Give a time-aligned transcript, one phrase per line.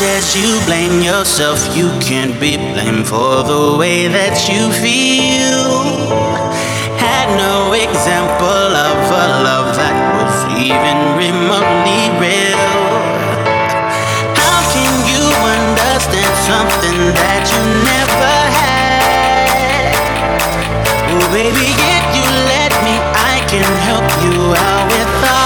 [0.00, 5.84] says you blame yourself, you can't be blamed for the way that you feel.
[6.96, 12.64] Had no example of a love that was even remotely real.
[14.40, 17.62] How can you understand something that you
[17.92, 19.92] never had?
[21.12, 25.39] Oh, baby, if you let me, I can help you out with all.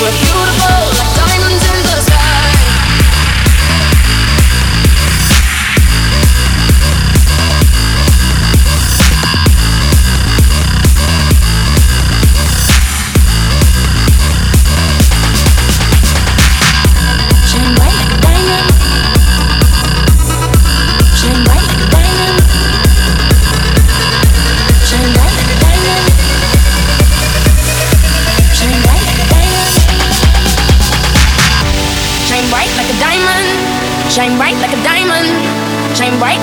[0.00, 0.79] We're beautiful.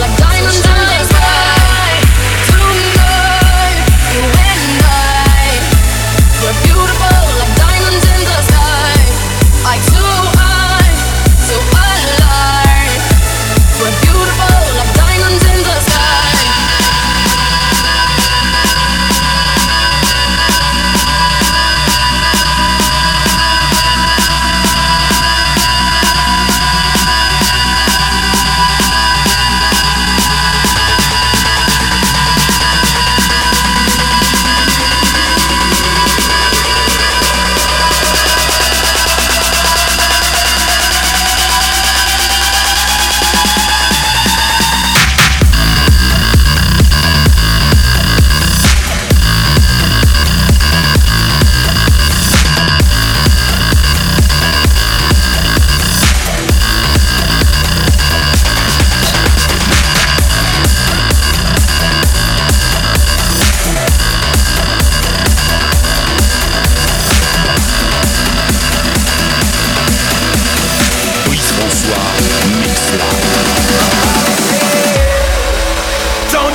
[0.00, 0.87] like diamonds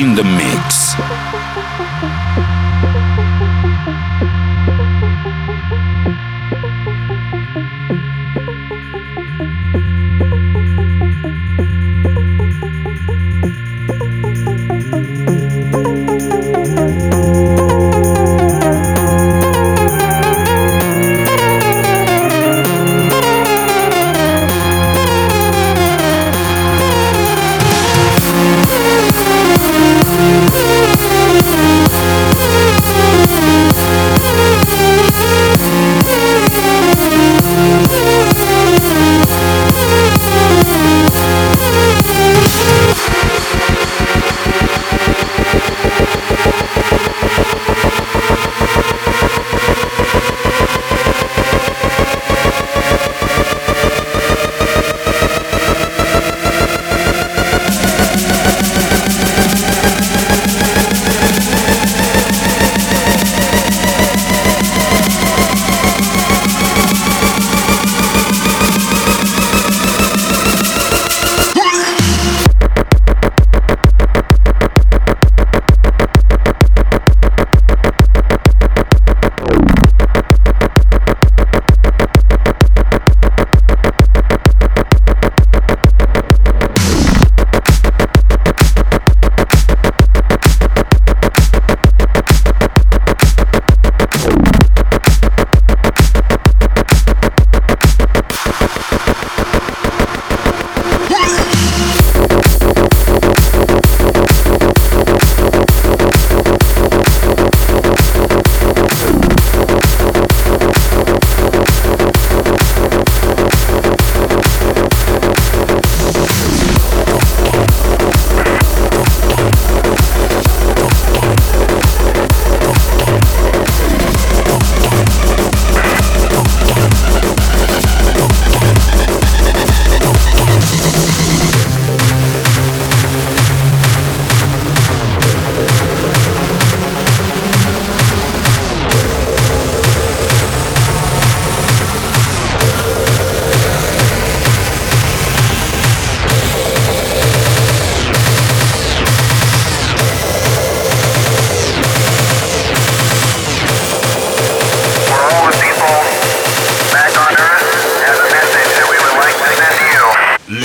[0.00, 0.79] In the mix.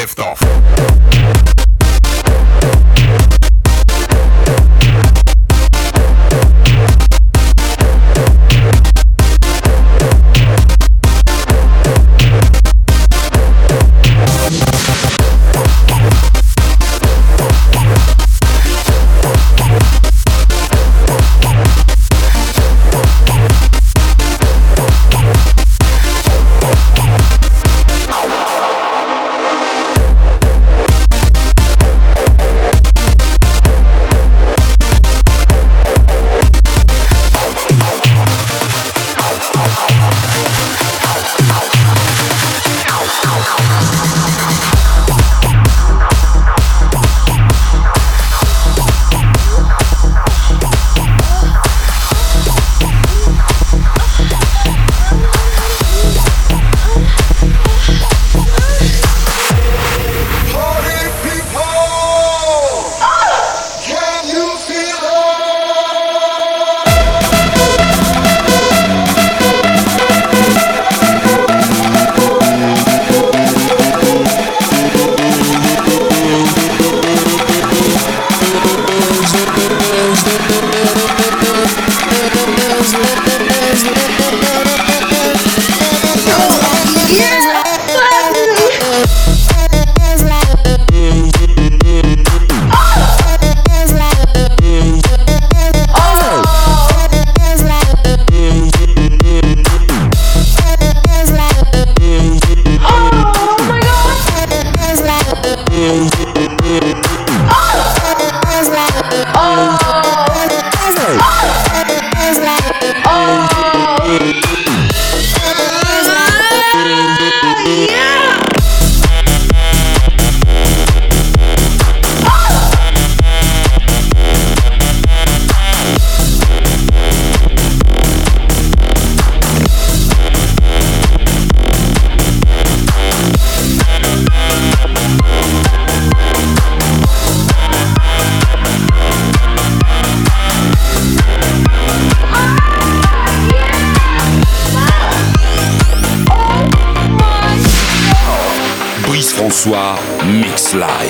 [0.05, 0.84] liftoff.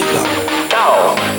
[0.05, 0.23] Mix
[0.71, 1.34] Live.